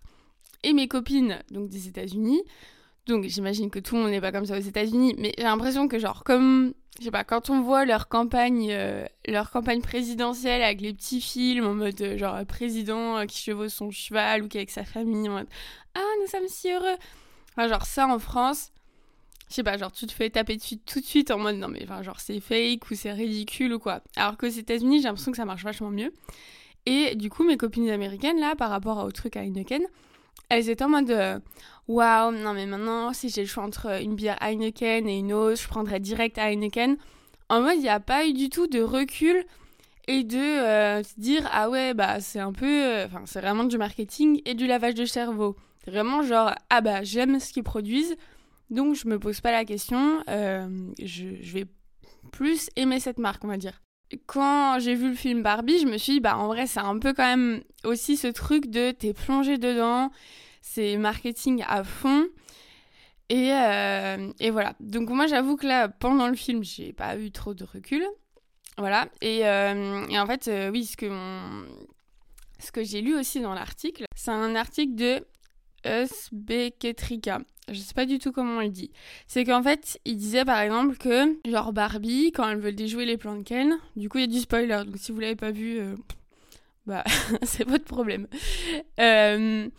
Et 0.63 0.73
mes 0.73 0.87
copines, 0.87 1.39
donc 1.51 1.69
des 1.69 1.87
États-Unis, 1.87 2.41
donc 3.07 3.25
j'imagine 3.25 3.69
que 3.69 3.79
tout 3.79 3.95
le 3.95 4.01
monde 4.01 4.11
n'est 4.11 4.21
pas 4.21 4.31
comme 4.31 4.45
ça 4.45 4.57
aux 4.57 4.61
États-Unis, 4.61 5.15
mais 5.17 5.33
j'ai 5.37 5.43
l'impression 5.43 5.87
que 5.87 5.97
genre 5.97 6.23
comme 6.23 6.73
je 6.99 7.05
sais 7.05 7.11
pas, 7.11 7.23
quand 7.23 7.49
on 7.49 7.61
voit 7.61 7.85
leur 7.85 8.09
campagne, 8.09 8.67
euh, 8.71 9.05
leur 9.25 9.49
campagne 9.49 9.81
présidentielle 9.81 10.61
avec 10.61 10.81
les 10.81 10.93
petits 10.93 11.21
films 11.21 11.65
en 11.65 11.73
mode 11.73 11.99
euh, 12.01 12.17
genre 12.17 12.45
président 12.45 13.17
euh, 13.17 13.25
qui 13.25 13.41
chevauche 13.41 13.71
son 13.71 13.91
cheval 13.91 14.43
ou 14.43 14.47
qui 14.47 14.57
est 14.57 14.59
avec 14.59 14.69
sa 14.69 14.83
famille 14.83 15.27
en 15.29 15.33
mode 15.33 15.47
ah 15.95 16.03
nous 16.21 16.27
sommes 16.27 16.47
si 16.47 16.71
heureux, 16.71 16.97
enfin 17.51 17.67
genre 17.67 17.85
ça 17.85 18.07
en 18.07 18.19
France, 18.19 18.71
je 19.49 19.55
sais 19.55 19.63
pas, 19.63 19.77
genre 19.77 19.91
tu 19.91 20.05
te 20.05 20.11
fais 20.11 20.29
taper 20.29 20.57
tout 20.85 20.99
de 20.99 21.05
suite 21.05 21.31
en 21.31 21.39
mode 21.39 21.55
non 21.55 21.69
mais 21.69 21.81
enfin 21.83 22.03
genre 22.03 22.19
c'est 22.19 22.39
fake 22.39 22.91
ou 22.91 22.95
c'est 22.95 23.13
ridicule 23.13 23.73
ou 23.73 23.79
quoi. 23.79 24.01
Alors 24.15 24.37
qu'aux 24.37 24.47
États-Unis 24.47 24.97
j'ai 25.01 25.07
l'impression 25.07 25.31
que 25.31 25.37
ça 25.37 25.45
marche 25.45 25.63
vachement 25.63 25.89
mieux. 25.89 26.13
Et 26.85 27.15
du 27.15 27.29
coup 27.29 27.43
mes 27.43 27.57
copines 27.57 27.89
américaines 27.89 28.39
là 28.39 28.55
par 28.55 28.69
rapport 28.69 29.03
au 29.03 29.11
truc 29.11 29.37
à 29.37 29.43
Heineken, 29.43 29.83
elles 30.51 30.69
étaient 30.69 30.83
en 30.83 30.89
mode 30.89 31.09
euh, 31.11 31.39
waouh 31.87 32.31
non 32.31 32.53
mais 32.53 32.65
maintenant 32.65 33.13
si 33.13 33.29
j'ai 33.29 33.43
le 33.43 33.47
choix 33.47 33.63
entre 33.63 34.01
une 34.01 34.15
bière 34.15 34.37
Heineken 34.41 35.07
et 35.07 35.19
une 35.19 35.31
autre 35.31 35.61
je 35.61 35.67
prendrais 35.67 36.01
direct 36.01 36.37
Heineken. 36.37 36.97
En 37.47 37.61
mode 37.61 37.75
il 37.75 37.83
n'y 37.83 37.89
a 37.89 38.01
pas 38.01 38.27
eu 38.27 38.33
du 38.33 38.49
tout 38.49 38.67
de 38.67 38.81
recul 38.81 39.45
et 40.09 40.25
de 40.25 40.37
euh, 40.37 41.03
se 41.03 41.17
dire 41.17 41.49
ah 41.53 41.69
ouais 41.69 41.93
bah 41.93 42.19
c'est 42.19 42.39
un 42.39 42.51
peu 42.51 42.65
euh, 42.67 43.05
enfin 43.05 43.21
c'est 43.25 43.39
vraiment 43.39 43.63
du 43.63 43.77
marketing 43.77 44.41
et 44.43 44.53
du 44.53 44.67
lavage 44.67 44.95
de 44.95 45.05
cerveau. 45.05 45.55
C'est 45.85 45.91
vraiment 45.91 46.21
genre 46.21 46.53
ah 46.69 46.81
bah 46.81 47.01
j'aime 47.01 47.39
ce 47.39 47.53
qu'ils 47.53 47.63
produisent 47.63 48.17
donc 48.69 48.95
je 48.95 49.07
me 49.07 49.19
pose 49.19 49.39
pas 49.39 49.51
la 49.51 49.63
question 49.63 50.21
je 50.27 51.53
vais 51.53 51.65
plus 52.33 52.69
aimer 52.75 52.99
cette 52.99 53.19
marque 53.19 53.45
on 53.45 53.47
va 53.47 53.57
dire 53.57 53.81
quand 54.25 54.79
j'ai 54.79 54.95
vu 54.95 55.09
le 55.09 55.15
film 55.15 55.43
Barbie, 55.43 55.79
je 55.79 55.85
me 55.85 55.97
suis 55.97 56.13
dit, 56.13 56.19
bah 56.19 56.37
en 56.37 56.47
vrai, 56.47 56.67
c'est 56.67 56.79
un 56.79 56.97
peu 56.97 57.13
quand 57.13 57.25
même 57.25 57.61
aussi 57.83 58.17
ce 58.17 58.27
truc 58.27 58.67
de 58.69 58.91
t'es 58.91 59.13
plongé 59.13 59.57
dedans, 59.57 60.11
c'est 60.61 60.97
marketing 60.97 61.63
à 61.67 61.83
fond. 61.83 62.27
Et, 63.29 63.53
euh, 63.53 64.31
et 64.39 64.49
voilà. 64.49 64.73
Donc 64.81 65.09
moi, 65.09 65.25
j'avoue 65.25 65.55
que 65.55 65.65
là, 65.65 65.87
pendant 65.87 66.27
le 66.27 66.35
film, 66.35 66.63
j'ai 66.63 66.91
pas 66.91 67.17
eu 67.17 67.31
trop 67.31 67.53
de 67.53 67.63
recul. 67.63 68.03
Voilà. 68.77 69.07
Et, 69.21 69.47
euh, 69.47 70.05
et 70.07 70.19
en 70.19 70.25
fait, 70.25 70.47
euh, 70.47 70.69
oui, 70.69 70.85
ce 70.85 70.97
que, 70.97 71.09
ce 72.59 72.71
que 72.71 72.83
j'ai 72.83 73.01
lu 73.01 73.17
aussi 73.17 73.39
dans 73.39 73.53
l'article, 73.53 74.03
c'est 74.15 74.31
un 74.31 74.55
article 74.55 74.95
de 74.95 75.25
Usbeketrika. 75.85 77.41
Je 77.69 77.79
sais 77.79 77.93
pas 77.93 78.05
du 78.05 78.19
tout 78.19 78.31
comment 78.31 78.59
on 78.59 78.67
dit. 78.67 78.91
C'est 79.27 79.45
qu'en 79.45 79.63
fait, 79.63 79.99
il 80.05 80.17
disait 80.17 80.45
par 80.45 80.59
exemple 80.59 80.97
que, 80.97 81.37
genre 81.49 81.73
Barbie, 81.73 82.31
quand 82.31 82.49
elle 82.49 82.59
veut 82.59 82.73
déjouer 82.73 83.05
les 83.05 83.17
plans 83.17 83.35
de 83.35 83.43
Ken, 83.43 83.77
du 83.95 84.09
coup 84.09 84.17
il 84.17 84.21
y 84.21 84.23
a 84.25 84.27
du 84.27 84.39
spoiler, 84.39 84.83
donc 84.85 84.97
si 84.97 85.11
vous 85.11 85.19
l'avez 85.19 85.35
pas 85.35 85.51
vu, 85.51 85.79
euh, 85.79 85.95
bah 86.85 87.03
c'est 87.43 87.67
votre 87.67 87.85
problème. 87.85 88.27
Euh, 88.99 89.69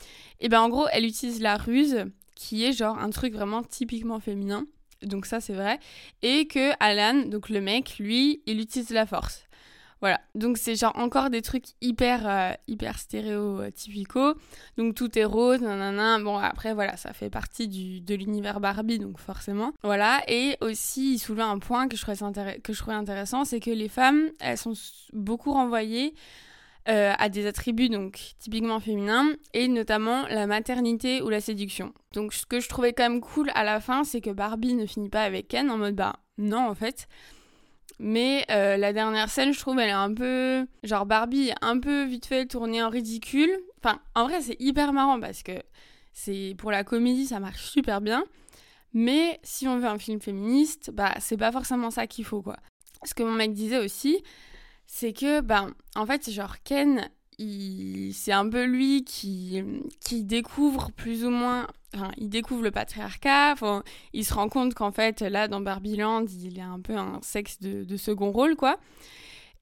et 0.40 0.48
ben 0.48 0.60
en 0.60 0.68
gros, 0.68 0.86
elle 0.92 1.04
utilise 1.04 1.40
la 1.40 1.56
ruse, 1.56 2.04
qui 2.34 2.64
est 2.64 2.72
genre 2.72 2.98
un 2.98 3.10
truc 3.10 3.34
vraiment 3.34 3.62
typiquement 3.62 4.20
féminin, 4.20 4.66
donc 5.02 5.26
ça 5.26 5.40
c'est 5.40 5.54
vrai, 5.54 5.78
et 6.22 6.46
que 6.46 6.72
Alan, 6.80 7.26
donc 7.26 7.48
le 7.48 7.60
mec, 7.60 7.98
lui, 7.98 8.42
il 8.46 8.60
utilise 8.60 8.90
la 8.90 9.06
force. 9.06 9.44
Voilà, 10.02 10.20
donc 10.34 10.58
c'est 10.58 10.74
genre 10.74 10.92
encore 10.96 11.30
des 11.30 11.42
trucs 11.42 11.66
hyper, 11.80 12.28
euh, 12.28 12.52
hyper 12.66 12.98
stéréotypicaux. 12.98 14.34
Donc 14.76 14.96
tout 14.96 15.16
est 15.16 15.24
rose, 15.24 15.60
nanana. 15.60 16.18
Bon, 16.18 16.36
après, 16.36 16.74
voilà, 16.74 16.96
ça 16.96 17.12
fait 17.12 17.30
partie 17.30 17.68
du, 17.68 18.00
de 18.00 18.16
l'univers 18.16 18.58
Barbie, 18.58 18.98
donc 18.98 19.18
forcément. 19.18 19.72
Voilà, 19.84 20.20
et 20.26 20.56
aussi, 20.60 21.14
il 21.14 21.18
soulevait 21.20 21.42
un 21.42 21.60
point 21.60 21.86
que 21.86 21.96
je 21.96 22.02
trouvais, 22.02 22.60
que 22.60 22.72
je 22.72 22.78
trouvais 22.78 22.96
intéressant, 22.96 23.44
c'est 23.44 23.60
que 23.60 23.70
les 23.70 23.88
femmes, 23.88 24.30
elles 24.40 24.58
sont 24.58 24.74
beaucoup 25.12 25.52
renvoyées 25.52 26.14
euh, 26.88 27.12
à 27.16 27.28
des 27.28 27.46
attributs 27.46 27.88
donc 27.88 28.34
typiquement 28.40 28.80
féminins, 28.80 29.28
et 29.54 29.68
notamment 29.68 30.26
la 30.26 30.48
maternité 30.48 31.22
ou 31.22 31.28
la 31.28 31.40
séduction. 31.40 31.94
Donc 32.12 32.34
ce 32.34 32.44
que 32.44 32.58
je 32.58 32.68
trouvais 32.68 32.92
quand 32.92 33.08
même 33.08 33.20
cool 33.20 33.52
à 33.54 33.62
la 33.62 33.78
fin, 33.78 34.02
c'est 34.02 34.20
que 34.20 34.30
Barbie 34.30 34.74
ne 34.74 34.84
finit 34.84 35.10
pas 35.10 35.22
avec 35.22 35.46
Ken 35.46 35.70
en 35.70 35.78
mode, 35.78 35.94
bah 35.94 36.16
non, 36.38 36.66
en 36.68 36.74
fait. 36.74 37.06
Mais 38.04 38.44
euh, 38.50 38.76
la 38.76 38.92
dernière 38.92 39.30
scène, 39.30 39.52
je 39.54 39.60
trouve, 39.60 39.78
elle 39.78 39.90
est 39.90 39.92
un 39.92 40.12
peu. 40.12 40.66
Genre, 40.82 41.06
Barbie 41.06 41.52
un 41.60 41.78
peu 41.78 42.02
vite 42.02 42.26
fait 42.26 42.46
tournée 42.46 42.82
en 42.82 42.88
ridicule. 42.88 43.56
Enfin, 43.78 44.00
en 44.16 44.24
vrai, 44.26 44.40
c'est 44.40 44.56
hyper 44.58 44.92
marrant 44.92 45.20
parce 45.20 45.44
que 45.44 45.52
c'est 46.12 46.56
pour 46.58 46.72
la 46.72 46.82
comédie, 46.82 47.26
ça 47.26 47.38
marche 47.38 47.62
super 47.62 48.00
bien. 48.00 48.24
Mais 48.92 49.38
si 49.44 49.68
on 49.68 49.78
veut 49.78 49.86
un 49.86 50.00
film 50.00 50.20
féministe, 50.20 50.90
bah 50.92 51.14
c'est 51.20 51.36
pas 51.36 51.52
forcément 51.52 51.92
ça 51.92 52.08
qu'il 52.08 52.24
faut 52.24 52.42
quoi. 52.42 52.56
Ce 53.04 53.14
que 53.14 53.22
mon 53.22 53.32
mec 53.32 53.52
disait 53.52 53.78
aussi, 53.78 54.20
c'est 54.86 55.12
que 55.12 55.40
bah 55.40 55.68
en 55.94 56.04
fait 56.04 56.28
genre 56.28 56.56
Ken, 56.64 57.08
c'est 57.38 58.32
un 58.32 58.48
peu 58.48 58.64
lui 58.64 59.04
qui 59.04 59.62
qui 60.00 60.22
découvre 60.22 60.90
plus 60.92 61.24
ou 61.24 61.30
moins 61.30 61.66
Enfin, 61.94 62.10
il 62.16 62.30
découvre 62.30 62.62
le 62.62 62.70
patriarcat, 62.70 63.54
il 64.14 64.24
se 64.24 64.32
rend 64.32 64.48
compte 64.48 64.72
qu'en 64.72 64.92
fait, 64.92 65.20
là, 65.20 65.46
dans 65.46 65.60
Barbieland, 65.60 66.24
il 66.42 66.58
a 66.58 66.66
un 66.66 66.80
peu 66.80 66.96
un 66.96 67.18
sexe 67.20 67.60
de, 67.60 67.96
second 67.98 68.30
rôle, 68.32 68.56
quoi. 68.56 68.78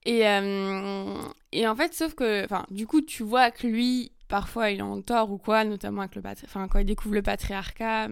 Et, 0.05 0.25
euh, 0.25 1.13
et 1.51 1.67
en 1.67 1.75
fait, 1.75 1.93
sauf 1.93 2.15
que, 2.15 2.45
enfin, 2.45 2.65
du 2.71 2.87
coup, 2.87 3.01
tu 3.01 3.23
vois 3.23 3.51
que 3.51 3.67
lui, 3.67 4.13
parfois, 4.29 4.71
il 4.71 4.79
est 4.79 4.81
en 4.81 5.01
tort 5.01 5.31
ou 5.31 5.37
quoi, 5.37 5.65
notamment 5.65 6.01
avec 6.01 6.15
le 6.15 6.21
enfin, 6.25 6.67
quand 6.69 6.79
il 6.79 6.85
découvre 6.85 7.15
le 7.15 7.21
patriarcat. 7.21 8.07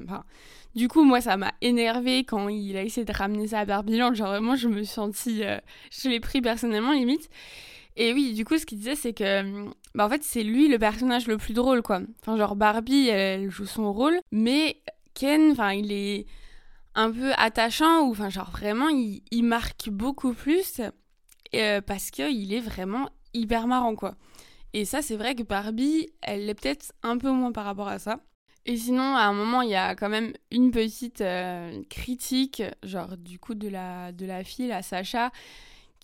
Du 0.75 0.87
coup, 0.87 1.03
moi, 1.03 1.21
ça 1.21 1.37
m'a 1.37 1.53
énervé 1.61 2.25
quand 2.25 2.49
il 2.49 2.75
a 2.77 2.83
essayé 2.83 3.05
de 3.05 3.13
ramener 3.13 3.47
ça 3.47 3.59
à 3.59 3.65
Barbieland. 3.65 4.13
Genre, 4.13 4.27
vraiment, 4.27 4.55
je 4.55 4.67
me 4.67 4.83
suis 4.83 4.93
sentie. 4.93 5.43
Euh, 5.43 5.57
je 5.91 6.09
l'ai 6.09 6.19
pris 6.19 6.41
personnellement, 6.41 6.91
limite. 6.91 7.29
Et 8.00 8.13
oui, 8.13 8.34
du 8.34 8.46
coup, 8.46 8.58
ce 8.58 8.65
qu'il 8.65 8.77
disait, 8.77 8.96
c'est 8.96 9.13
que. 9.13 9.65
Bah, 9.94 10.06
en 10.06 10.10
fait, 10.10 10.24
c'est 10.24 10.41
lui 10.41 10.70
le 10.70 10.79
personnage 10.79 11.27
le 11.27 11.38
plus 11.38 11.53
drôle, 11.53 11.82
quoi. 11.82 12.00
Enfin, 12.22 12.38
genre, 12.38 12.56
Barbie, 12.56 13.10
elle, 13.10 13.50
joue 13.51 13.65
son 13.65 13.91
rôle. 13.91 14.18
Mais 14.32 14.82
Ken, 15.13 15.51
enfin, 15.51 15.74
il 15.74 15.91
est 15.91 16.25
un 16.96 17.12
peu 17.12 17.34
attachant, 17.36 18.06
ou 18.06 18.12
enfin, 18.12 18.29
genre, 18.29 18.51
vraiment, 18.51 18.88
il, 18.88 19.44
marque 19.44 19.89
beaucoup 19.89 20.34
plus. 20.34 20.79
Euh, 21.56 21.82
parce 21.82 22.10
qu'il 22.10 22.53
est 22.53 22.62
vraiment 22.62 23.10
hyper 23.34 23.68
marrant, 23.68 23.96
quoi. 23.96 24.15
Et 24.74 24.86
ça, 24.86 25.01
c'est 25.01 25.18
vrai 25.18 25.36
que 25.36 25.44
Barbie, 25.44 26.08
elle 26.22 26.46
l'est 26.46 26.56
peut-être 26.56 26.94
un 27.03 27.18
peu 27.18 27.32
moins 27.32 27.51
par 27.51 27.65
rapport 27.65 27.89
à 27.89 28.00
ça. 28.00 28.22
Et 28.65 28.77
sinon, 28.77 29.15
à 29.15 29.24
un 29.24 29.34
moment, 29.34 29.62
il 29.62 29.72
y 29.72 29.75
a 29.75 29.96
quand 29.96 30.10
même 30.10 30.32
une 30.51 30.72
petite 30.72 31.22
euh, 31.22 31.82
critique, 31.89 32.62
genre 32.84 33.18
du 33.18 33.39
coup 33.39 33.56
de 33.56 33.68
la, 33.68 34.12
de 34.12 34.25
la 34.25 34.44
fille, 34.44 34.68
la 34.68 34.84
Sacha, 34.84 35.32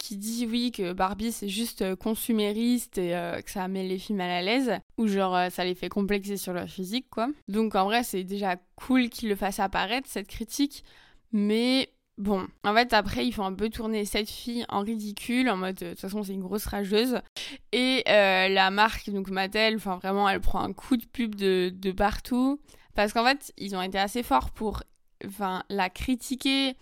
qui 0.06 0.18
dit 0.18 0.48
oui 0.50 0.72
que 0.72 0.94
Barbie 0.94 1.32
c'est 1.32 1.50
juste 1.50 1.82
euh, 1.82 1.96
consumériste 1.96 2.98
et 2.98 3.12
que 3.44 3.52
ça 3.52 3.68
met 3.68 3.88
les 3.88 3.98
filles 3.98 4.16
mal 4.16 4.30
à 4.30 4.42
l'aise, 4.42 4.74
ou 4.98 5.08
genre 5.08 5.52
ça 5.52 5.66
les 5.66 5.76
fait 5.76 5.90
complexer 5.90 6.38
sur 6.38 6.54
leur 6.54 6.68
physique 6.68 7.08
quoi. 7.10 7.30
Donc 7.48 7.76
en 7.76 7.86
vrai 7.86 8.04
c'est 8.04 8.24
déjà 8.24 8.58
cool 8.76 9.10
qu'il 9.10 9.30
le 9.30 9.36
fasse 9.36 9.60
apparaître 9.60 10.08
cette 10.10 10.28
critique, 10.28 10.84
mais 11.32 11.90
Bon, 12.18 12.48
en 12.64 12.74
fait, 12.74 12.94
après, 12.94 13.26
il 13.28 13.34
faut 13.34 13.44
un 13.44 13.54
peu 13.54 13.70
tourner 13.70 14.06
cette 14.06 14.30
fille 14.30 14.66
en 14.70 14.80
ridicule, 14.80 15.50
en 15.50 15.58
mode, 15.58 15.76
de 15.76 15.90
toute 15.90 16.00
façon, 16.00 16.24
c'est 16.24 16.34
une 16.34 16.42
grosse 16.42 16.66
rageuse. 16.66 17.20
Et 17.74 18.04
euh, 18.08 18.48
la 18.48 18.72
marque, 18.72 19.10
donc 19.10 19.30
Mattel, 19.30 19.76
enfin, 19.76 19.98
vraiment, 19.98 20.30
elle 20.30 20.40
prend 20.40 20.62
un 20.62 20.72
coup 20.72 20.96
de 20.96 21.06
pub 21.06 21.36
de, 21.36 21.74
de 21.76 21.92
partout. 21.92 22.62
Parce 22.94 23.12
qu'en 23.12 23.26
fait, 23.26 23.52
ils 23.58 23.76
ont 23.76 23.82
été 23.82 24.00
assez 24.00 24.24
forts 24.24 24.52
pour 24.52 24.84
la 25.70 25.90
critiquer, 25.90 26.78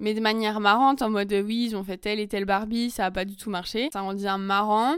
mais 0.00 0.14
de 0.14 0.20
manière 0.20 0.60
marrante, 0.60 1.02
en 1.02 1.10
mode, 1.10 1.32
oui, 1.44 1.66
ils 1.70 1.76
ont 1.76 1.84
fait 1.84 1.98
telle 1.98 2.20
et 2.20 2.28
telle 2.28 2.44
Barbie, 2.44 2.90
ça 2.90 3.06
a 3.06 3.10
pas 3.10 3.24
du 3.24 3.36
tout 3.36 3.50
marché. 3.50 3.88
Ça 3.92 4.02
en 4.02 4.14
devient 4.14 4.36
marrant. 4.38 4.96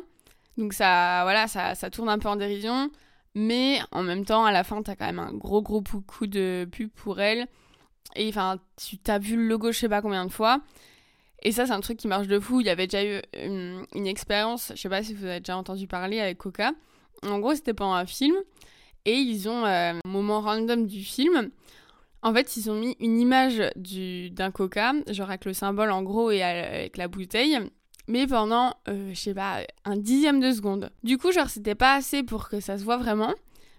Donc, 0.56 0.72
ça, 0.72 1.20
voilà, 1.24 1.48
ça, 1.48 1.74
ça 1.74 1.90
tourne 1.90 2.08
un 2.08 2.18
peu 2.18 2.28
en 2.28 2.36
dérision. 2.36 2.90
Mais 3.34 3.80
en 3.90 4.02
même 4.02 4.24
temps, 4.24 4.44
à 4.44 4.52
la 4.52 4.64
fin, 4.64 4.82
t'as 4.82 4.94
quand 4.94 5.06
même 5.06 5.18
un 5.18 5.32
gros, 5.32 5.60
gros 5.62 5.82
coup 5.82 6.26
de 6.26 6.68
pub 6.70 6.90
pour 6.90 7.20
elle 7.20 7.48
et 8.16 8.28
enfin, 8.28 8.58
tu 8.76 8.98
t'as 8.98 9.18
vu 9.18 9.36
le 9.36 9.46
logo 9.46 9.72
je 9.72 9.78
sais 9.78 9.88
pas 9.88 10.02
combien 10.02 10.24
de 10.24 10.30
fois. 10.30 10.60
Et 11.42 11.52
ça, 11.52 11.66
c'est 11.66 11.72
un 11.72 11.80
truc 11.80 11.98
qui 11.98 12.08
marche 12.08 12.26
de 12.26 12.40
fou. 12.40 12.60
Il 12.60 12.66
y 12.66 12.70
avait 12.70 12.86
déjà 12.86 13.04
eu 13.04 13.20
une, 13.34 14.06
expérience, 14.06 14.72
je 14.74 14.80
sais 14.80 14.88
pas 14.88 15.02
si 15.02 15.12
vous 15.12 15.26
avez 15.26 15.40
déjà 15.40 15.56
entendu 15.56 15.86
parler 15.86 16.20
avec 16.20 16.38
Coca. 16.38 16.72
En 17.22 17.38
gros, 17.38 17.54
c'était 17.54 17.74
pendant 17.74 17.94
un 17.94 18.06
film. 18.06 18.34
Et 19.04 19.16
ils 19.16 19.48
ont, 19.48 19.66
euh, 19.66 19.92
un 19.92 20.08
moment 20.08 20.40
random 20.40 20.86
du 20.86 21.02
film, 21.02 21.50
en 22.24 22.32
fait, 22.32 22.56
ils 22.56 22.70
ont 22.70 22.74
mis 22.74 22.96
une 23.00 23.20
image 23.20 23.62
d'un 23.76 24.50
Coca, 24.50 24.94
genre 25.10 25.28
avec 25.28 25.44
le 25.44 25.52
symbole 25.52 25.90
en 25.90 26.02
gros 26.02 26.30
et 26.30 26.42
avec 26.42 26.96
la 26.96 27.06
bouteille, 27.06 27.58
mais 28.08 28.26
pendant, 28.26 28.72
euh, 28.88 29.10
je 29.12 29.20
sais 29.20 29.34
pas, 29.34 29.58
un 29.84 29.96
dixième 29.96 30.40
de 30.40 30.50
seconde. 30.50 30.90
Du 31.02 31.18
coup, 31.18 31.32
genre, 31.32 31.50
c'était 31.50 31.74
pas 31.74 31.94
assez 31.94 32.22
pour 32.22 32.48
que 32.48 32.60
ça 32.60 32.78
se 32.78 32.84
voit 32.84 32.96
vraiment. 32.96 33.34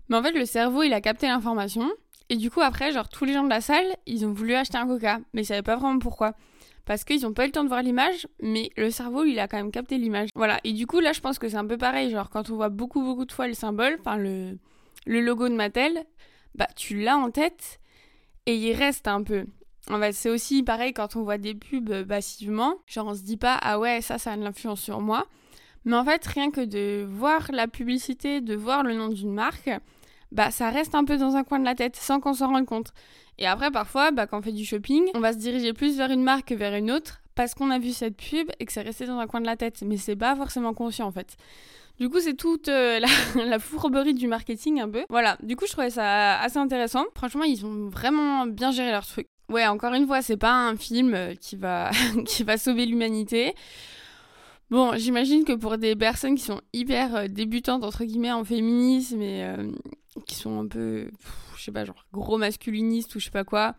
Mais 0.09 0.15
en 0.15 0.21
fait, 0.21 0.31
le 0.31 0.45
cerveau, 0.45 0.83
il 0.83 0.93
a 0.93 1.01
capté 1.01 1.27
l'information. 1.27 1.91
Et 2.29 2.35
du 2.35 2.51
coup, 2.51 2.61
après, 2.61 2.91
genre, 2.91 3.09
tous 3.09 3.25
les 3.25 3.33
gens 3.33 3.43
de 3.43 3.49
la 3.49 3.61
salle, 3.61 3.87
ils 4.05 4.27
ont 4.27 4.31
voulu 4.31 4.53
acheter 4.53 4.77
un 4.77 4.85
coca, 4.85 5.19
mais 5.33 5.41
ils 5.41 5.45
savaient 5.45 5.63
pas 5.63 5.75
vraiment 5.75 5.97
pourquoi. 5.97 6.33
Parce 6.85 7.03
qu'ils 7.03 7.23
n'ont 7.23 7.33
pas 7.33 7.45
eu 7.45 7.47
le 7.47 7.51
temps 7.51 7.63
de 7.63 7.69
voir 7.69 7.81
l'image, 7.81 8.27
mais 8.39 8.69
le 8.77 8.91
cerveau, 8.91 9.23
il 9.23 9.39
a 9.39 9.47
quand 9.47 9.57
même 9.57 9.71
capté 9.71 9.97
l'image. 9.97 10.29
Voilà. 10.35 10.59
Et 10.63 10.73
du 10.73 10.85
coup, 10.85 10.99
là, 10.99 11.13
je 11.13 11.19
pense 11.19 11.39
que 11.39 11.49
c'est 11.49 11.57
un 11.57 11.65
peu 11.65 11.77
pareil. 11.77 12.11
Genre, 12.11 12.29
quand 12.29 12.51
on 12.51 12.55
voit 12.55 12.69
beaucoup, 12.69 13.01
beaucoup 13.01 13.25
de 13.25 13.31
fois 13.31 13.47
le 13.47 13.55
symbole, 13.55 13.97
enfin, 13.99 14.17
le, 14.17 14.59
le 15.07 15.21
logo 15.21 15.49
de 15.49 15.55
Mattel, 15.55 16.05
bah, 16.53 16.67
tu 16.75 17.01
l'as 17.01 17.17
en 17.17 17.31
tête 17.31 17.79
et 18.45 18.55
il 18.55 18.73
reste 18.73 19.07
un 19.07 19.23
peu. 19.23 19.45
En 19.89 19.99
fait, 19.99 20.13
c'est 20.13 20.29
aussi 20.29 20.63
pareil 20.63 20.93
quand 20.93 21.15
on 21.15 21.23
voit 21.23 21.37
des 21.37 21.53
pubs 21.53 22.03
passivement. 22.07 22.75
Genre, 22.87 23.07
on 23.07 23.13
se 23.13 23.21
dit 23.21 23.37
pas, 23.37 23.57
ah 23.61 23.79
ouais, 23.79 24.01
ça, 24.01 24.17
ça 24.17 24.33
a 24.33 24.37
de 24.37 24.43
l'influence 24.43 24.81
sur 24.81 24.99
moi. 24.99 25.27
Mais 25.85 25.95
en 25.95 26.03
fait, 26.03 26.25
rien 26.25 26.49
que 26.49 26.61
de 26.61 27.05
voir 27.07 27.47
la 27.51 27.67
publicité, 27.67 28.41
de 28.41 28.55
voir 28.55 28.83
le 28.83 28.95
nom 28.95 29.09
d'une 29.09 29.33
marque, 29.33 29.69
bah 30.31 30.49
ça 30.49 30.71
reste 30.71 30.95
un 30.95 31.05
peu 31.05 31.17
dans 31.17 31.35
un 31.35 31.43
coin 31.43 31.59
de 31.59 31.65
la 31.65 31.75
tête 31.75 31.95
sans 31.95 32.19
qu'on 32.19 32.33
s'en 32.33 32.51
rende 32.51 32.65
compte. 32.65 32.91
Et 33.37 33.45
après, 33.45 33.69
parfois, 33.69 34.11
bah, 34.11 34.25
quand 34.25 34.39
on 34.39 34.41
fait 34.41 34.51
du 34.51 34.65
shopping, 34.65 35.03
on 35.13 35.19
va 35.19 35.33
se 35.33 35.37
diriger 35.37 35.73
plus 35.73 35.97
vers 35.97 36.09
une 36.09 36.23
marque 36.23 36.47
que 36.47 36.55
vers 36.55 36.73
une 36.73 36.89
autre 36.89 37.21
parce 37.35 37.53
qu'on 37.53 37.69
a 37.69 37.79
vu 37.79 37.91
cette 37.91 38.17
pub 38.17 38.49
et 38.59 38.65
que 38.65 38.71
c'est 38.71 38.81
resté 38.81 39.05
dans 39.05 39.19
un 39.19 39.27
coin 39.27 39.41
de 39.41 39.45
la 39.45 39.57
tête. 39.57 39.83
Mais 39.85 39.97
c'est 39.97 40.15
pas 40.15 40.35
forcément 40.35 40.73
conscient 40.73 41.07
en 41.07 41.11
fait. 41.11 41.37
Du 41.99 42.09
coup, 42.09 42.19
c'est 42.19 42.35
toute 42.35 42.67
euh, 42.67 42.99
la, 43.35 43.59
fourberie 43.59 44.13
du 44.13 44.27
marketing 44.27 44.81
un 44.81 44.89
peu. 44.89 45.05
Voilà, 45.09 45.37
du 45.41 45.55
coup, 45.55 45.65
je 45.65 45.71
trouvais 45.71 45.89
ça 45.89 46.39
assez 46.39 46.57
intéressant. 46.57 47.05
Franchement, 47.15 47.43
ils 47.43 47.65
ont 47.65 47.89
vraiment 47.89 48.45
bien 48.45 48.71
géré 48.71 48.91
leur 48.91 49.05
truc. 49.05 49.27
Ouais, 49.49 49.65
encore 49.67 49.93
une 49.93 50.07
fois, 50.07 50.21
c'est 50.21 50.37
pas 50.37 50.53
un 50.53 50.75
film 50.75 51.13
euh, 51.13 51.35
qui 51.35 51.55
va, 51.55 51.91
qui 52.25 52.43
va 52.43 52.57
sauver 52.57 52.85
l'humanité. 52.85 53.53
Bon, 54.71 54.97
j'imagine 54.97 55.45
que 55.45 55.53
pour 55.53 55.77
des 55.77 55.95
personnes 55.95 56.35
qui 56.35 56.43
sont 56.43 56.61
hyper 56.73 57.15
euh, 57.15 57.27
débutantes, 57.27 57.83
entre 57.83 58.03
guillemets, 58.03 58.31
en 58.31 58.43
féminisme 58.43 59.21
et 59.21 59.55
qui 60.25 60.35
sont 60.35 60.59
un 60.59 60.67
peu, 60.67 61.09
je 61.57 61.63
sais 61.63 61.71
pas, 61.71 61.85
genre 61.85 62.05
gros 62.11 62.37
masculinistes 62.37 63.13
ou 63.15 63.19
je 63.19 63.25
sais 63.25 63.31
pas 63.31 63.43
quoi, 63.43 63.75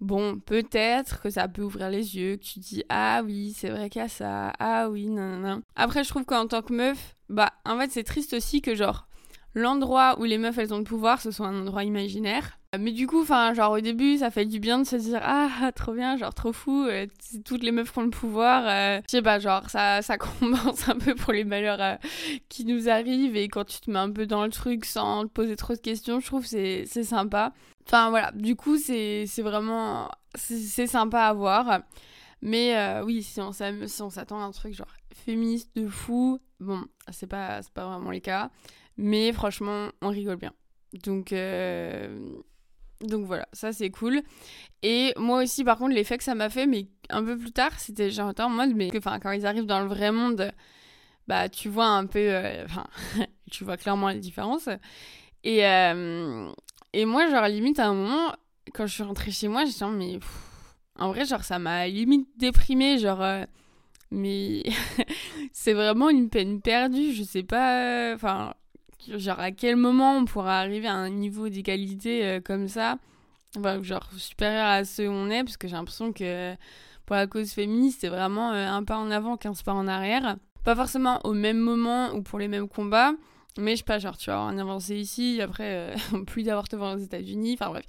bon, 0.00 0.38
peut-être 0.38 1.22
que 1.22 1.30
ça 1.30 1.48
peut 1.48 1.62
ouvrir 1.62 1.90
les 1.90 2.16
yeux, 2.16 2.36
que 2.36 2.44
tu 2.44 2.58
dis 2.58 2.84
ah 2.88 3.22
oui, 3.24 3.54
c'est 3.56 3.70
vrai 3.70 3.90
qu'il 3.90 4.02
y 4.02 4.04
a 4.04 4.08
ça, 4.08 4.52
ah 4.58 4.88
oui, 4.90 5.08
non, 5.08 5.60
Après, 5.74 6.04
je 6.04 6.08
trouve 6.08 6.24
qu'en 6.24 6.46
tant 6.46 6.62
que 6.62 6.72
meuf, 6.72 7.16
bah, 7.28 7.52
en 7.64 7.78
fait, 7.78 7.90
c'est 7.90 8.04
triste 8.04 8.34
aussi 8.34 8.60
que 8.62 8.74
genre 8.74 9.08
l'endroit 9.56 10.20
où 10.20 10.24
les 10.24 10.36
meufs 10.36 10.58
elles 10.58 10.74
ont 10.74 10.78
le 10.78 10.84
pouvoir, 10.84 11.20
ce 11.20 11.30
soit 11.30 11.46
un 11.46 11.62
endroit 11.62 11.82
imaginaire. 11.82 12.58
Mais 12.78 12.92
du 12.92 13.06
coup, 13.06 13.22
enfin, 13.22 13.54
genre 13.54 13.72
au 13.72 13.80
début, 13.80 14.18
ça 14.18 14.30
fait 14.30 14.44
du 14.44 14.60
bien 14.60 14.78
de 14.78 14.84
se 14.84 14.96
dire 14.96 15.20
ah 15.22 15.72
trop 15.74 15.94
bien, 15.94 16.18
genre 16.18 16.34
trop 16.34 16.52
fou, 16.52 16.84
euh, 16.84 17.06
toutes 17.46 17.62
les 17.62 17.72
meufs 17.72 17.90
qui 17.90 17.98
ont 17.98 18.02
le 18.02 18.10
pouvoir. 18.10 18.64
Euh, 18.66 19.00
je 19.06 19.12
sais 19.12 19.22
pas, 19.22 19.38
genre 19.38 19.70
ça, 19.70 20.02
ça 20.02 20.18
compense 20.18 20.86
un 20.90 20.96
peu 20.96 21.14
pour 21.14 21.32
les 21.32 21.44
malheurs 21.44 21.80
euh, 21.80 21.94
qui 22.50 22.66
nous 22.66 22.90
arrivent 22.90 23.34
et 23.34 23.48
quand 23.48 23.64
tu 23.64 23.80
te 23.80 23.90
mets 23.90 23.98
un 23.98 24.12
peu 24.12 24.26
dans 24.26 24.44
le 24.44 24.50
truc 24.50 24.84
sans 24.84 25.22
te 25.22 25.32
poser 25.32 25.56
trop 25.56 25.72
de 25.72 25.80
questions, 25.80 26.20
je 26.20 26.26
trouve 26.26 26.44
c'est 26.44 26.84
c'est 26.86 27.04
sympa. 27.04 27.54
Enfin 27.86 28.10
voilà, 28.10 28.32
du 28.32 28.56
coup 28.56 28.76
c'est 28.76 29.24
c'est 29.26 29.42
vraiment 29.42 30.10
c'est 30.34 30.86
sympa 30.86 31.22
à 31.22 31.32
voir. 31.32 31.80
Mais 32.42 33.00
oui, 33.04 33.22
si 33.22 33.40
on 33.40 33.52
s'attend 33.52 34.38
à 34.38 34.44
un 34.44 34.50
truc 34.50 34.74
genre 34.74 34.94
féministe 35.14 35.70
de 35.76 35.88
fou, 35.88 36.40
bon, 36.60 36.84
c'est 37.10 37.26
pas 37.26 37.62
c'est 37.62 37.72
pas 37.72 37.86
vraiment 37.88 38.10
le 38.10 38.20
cas. 38.20 38.50
Mais 38.96 39.32
franchement, 39.32 39.88
on 40.02 40.08
rigole 40.08 40.36
bien. 40.36 40.52
Donc 41.04 41.32
donc 43.00 43.26
voilà, 43.26 43.46
ça 43.52 43.72
c'est 43.72 43.90
cool. 43.90 44.22
Et 44.82 45.12
moi 45.18 45.42
aussi, 45.42 45.64
par 45.64 45.78
contre, 45.78 45.94
l'effet 45.94 46.16
que 46.18 46.24
ça 46.24 46.34
m'a 46.34 46.50
fait, 46.50 46.66
mais 46.66 46.88
un 47.10 47.24
peu 47.24 47.36
plus 47.36 47.52
tard, 47.52 47.78
c'était 47.78 48.10
genre 48.10 48.32
en 48.38 48.48
mode, 48.48 48.74
mais 48.74 48.90
enfin, 48.96 49.18
quand 49.20 49.32
ils 49.32 49.46
arrivent 49.46 49.66
dans 49.66 49.80
le 49.80 49.88
vrai 49.88 50.12
monde, 50.12 50.52
bah 51.28 51.48
tu 51.48 51.68
vois 51.68 51.86
un 51.86 52.06
peu, 52.06 52.18
euh, 52.20 52.64
enfin, 52.66 52.86
tu 53.50 53.64
vois 53.64 53.76
clairement 53.76 54.08
les 54.08 54.20
différences. 54.20 54.68
Et, 55.44 55.66
euh, 55.66 56.50
et 56.92 57.04
moi, 57.04 57.28
genre, 57.30 57.46
limite, 57.46 57.78
à 57.78 57.88
un 57.88 57.94
moment, 57.94 58.32
quand 58.74 58.86
je 58.86 58.94
suis 58.94 59.02
rentrée 59.02 59.30
chez 59.30 59.48
moi, 59.48 59.64
j'étais 59.64 59.86
mais 59.90 60.18
en 60.98 61.08
vrai, 61.10 61.24
genre, 61.26 61.44
ça 61.44 61.58
m'a 61.58 61.86
limite 61.88 62.28
déprimée, 62.36 62.98
genre, 62.98 63.22
euh, 63.22 63.44
mais 64.10 64.62
c'est 65.52 65.74
vraiment 65.74 66.10
une 66.10 66.30
peine 66.30 66.60
perdue, 66.62 67.12
je 67.12 67.22
sais 67.24 67.42
pas, 67.42 68.12
enfin 68.14 68.54
genre 69.16 69.40
à 69.40 69.52
quel 69.52 69.76
moment 69.76 70.16
on 70.16 70.24
pourra 70.24 70.58
arriver 70.60 70.88
à 70.88 70.94
un 70.94 71.10
niveau 71.10 71.48
d'égalité 71.48 72.24
euh, 72.24 72.40
comme 72.40 72.68
ça, 72.68 72.98
genre 73.82 74.08
supérieur 74.16 74.66
à 74.66 74.84
ce 74.84 75.02
où 75.02 75.10
on 75.10 75.30
est, 75.30 75.44
parce 75.44 75.56
que 75.56 75.68
j'ai 75.68 75.76
l'impression 75.76 76.12
que 76.12 76.54
pour 77.06 77.16
la 77.16 77.26
cause 77.26 77.52
féministe, 77.52 78.00
c'est 78.00 78.08
vraiment 78.08 78.52
euh, 78.52 78.66
un 78.66 78.82
pas 78.82 78.98
en 78.98 79.10
avant, 79.10 79.36
15 79.36 79.62
pas 79.62 79.72
en 79.72 79.86
arrière. 79.86 80.36
Pas 80.64 80.74
forcément 80.74 81.20
au 81.24 81.32
même 81.32 81.58
moment 81.58 82.12
ou 82.12 82.22
pour 82.22 82.40
les 82.40 82.48
mêmes 82.48 82.68
combats, 82.68 83.12
mais 83.58 83.72
je 83.72 83.76
sais 83.78 83.84
pas, 83.84 83.98
genre, 83.98 84.16
tu 84.16 84.26
vas 84.26 84.34
avoir 84.34 84.48
un 84.48 84.58
avancé 84.58 84.96
ici, 84.96 85.40
après, 85.40 85.94
euh, 85.94 85.94
plus 86.26 86.42
d'avortement 86.42 86.92
aux 86.92 86.98
États-Unis, 86.98 87.56
enfin 87.58 87.70
bref. 87.70 87.84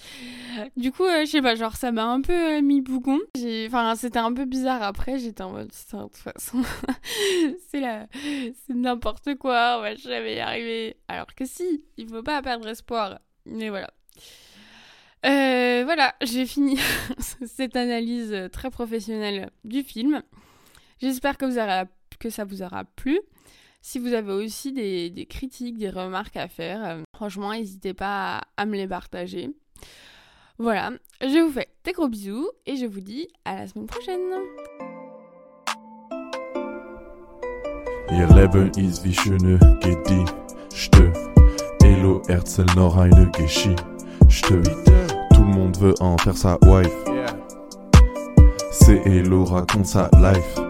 Du 0.78 0.92
coup, 0.92 1.04
euh, 1.04 1.26
je 1.26 1.32
sais 1.32 1.42
pas, 1.42 1.56
genre, 1.56 1.76
ça 1.76 1.92
m'a 1.92 2.06
un 2.06 2.22
peu 2.22 2.58
euh, 2.58 2.62
mis 2.62 2.82
bougon. 2.82 3.20
Enfin, 3.68 3.96
c'était 3.96 4.20
un 4.20 4.34
peu 4.34 4.46
bizarre 4.46 4.82
après, 4.82 5.20
j'étais 5.20 5.44
en 5.44 5.52
mode, 5.52 5.68
de 5.68 5.98
toute 5.98 6.18
façon, 6.18 6.62
c'est 7.70 7.82
la... 7.82 8.08
c'est 8.12 8.76
n'importe 8.76 9.36
quoi, 9.36 9.76
on 9.78 9.82
va 9.82 9.96
jamais 9.96 10.36
y 10.36 10.40
arriver. 10.40 10.98
Alors 11.08 11.34
que 11.36 11.46
si, 11.46 11.84
il 11.98 12.08
faut 12.08 12.24
pas 12.24 12.42
perdre 12.42 12.68
espoir. 12.68 13.20
Mais 13.46 13.70
voilà. 13.70 13.92
Euh, 15.26 15.84
voilà, 15.84 16.16
j'ai 16.22 16.46
fini 16.46 16.78
cette 17.46 17.76
analyse 17.76 18.50
très 18.52 18.70
professionnelle 18.70 19.50
du 19.64 19.84
film. 19.84 20.22
J'espère 21.02 21.38
que, 21.38 21.46
que 22.20 22.30
ça 22.30 22.46
vous 22.46 22.62
aura 22.62 22.84
plu. 22.84 23.20
Si 23.90 24.00
vous 24.00 24.12
avez 24.12 24.34
aussi 24.34 24.74
des, 24.74 25.10
des 25.10 25.26
critiques, 25.26 25.78
des 25.78 25.90
remarques 25.90 26.36
à 26.36 26.50
faire, 26.50 26.84
euh, 26.84 27.04
franchement, 27.16 27.54
n'hésitez 27.54 27.94
pas 27.94 28.40
à, 28.40 28.42
à, 28.58 28.66
me 28.66 28.76
les 28.76 28.86
partager. 28.86 29.50
Voilà, 30.58 30.92
je 31.22 31.42
vous 31.42 31.54
fais 31.54 31.70
des 31.86 31.94
gros 31.94 32.10
bisous 32.10 32.50
et 32.66 32.76
je 32.76 32.86
vous 32.86 33.00
dis 33.00 33.30
à 33.46 33.56
la 33.56 33.66
semaine 33.66 33.88
prochaine. 33.88 34.20
Ihr 38.12 38.28
Leben 38.36 38.72
ist 38.76 39.06
wie 39.06 39.14
schöne 39.14 39.58
Gedichte. 39.80 41.14
Elo 41.86 42.22
erzähl 42.28 42.66
noch 42.76 42.98
eine 42.98 43.32
Geschichte. 43.32 44.62
Tout 45.34 45.44
le 45.44 45.54
monde 45.56 45.78
veut 45.78 45.96
en 46.02 46.18
faire 46.18 46.36
sa 46.36 46.58
wife. 46.64 46.92
C'est 48.70 49.02
Elo 49.06 49.46
raconte 49.46 49.86
sa 49.86 50.10
life. 50.20 50.67